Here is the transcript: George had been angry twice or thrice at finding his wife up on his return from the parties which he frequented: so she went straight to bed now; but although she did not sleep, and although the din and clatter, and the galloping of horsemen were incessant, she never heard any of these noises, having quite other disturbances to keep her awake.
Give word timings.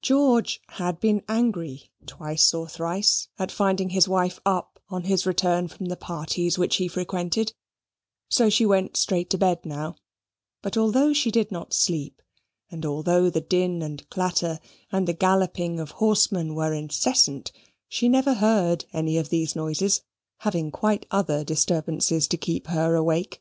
George 0.00 0.60
had 0.70 0.98
been 0.98 1.22
angry 1.28 1.92
twice 2.04 2.52
or 2.52 2.68
thrice 2.68 3.28
at 3.38 3.52
finding 3.52 3.90
his 3.90 4.08
wife 4.08 4.40
up 4.44 4.80
on 4.88 5.04
his 5.04 5.24
return 5.24 5.68
from 5.68 5.86
the 5.86 5.96
parties 5.96 6.58
which 6.58 6.74
he 6.78 6.88
frequented: 6.88 7.52
so 8.28 8.50
she 8.50 8.66
went 8.66 8.96
straight 8.96 9.30
to 9.30 9.38
bed 9.38 9.64
now; 9.64 9.94
but 10.62 10.76
although 10.76 11.12
she 11.12 11.30
did 11.30 11.52
not 11.52 11.72
sleep, 11.72 12.20
and 12.72 12.84
although 12.84 13.30
the 13.30 13.40
din 13.40 13.82
and 13.82 14.10
clatter, 14.10 14.58
and 14.90 15.06
the 15.06 15.12
galloping 15.12 15.78
of 15.78 15.92
horsemen 15.92 16.56
were 16.56 16.74
incessant, 16.74 17.52
she 17.88 18.08
never 18.08 18.34
heard 18.34 18.84
any 18.92 19.16
of 19.16 19.28
these 19.28 19.54
noises, 19.54 20.02
having 20.38 20.72
quite 20.72 21.06
other 21.12 21.44
disturbances 21.44 22.26
to 22.26 22.36
keep 22.36 22.66
her 22.66 22.96
awake. 22.96 23.40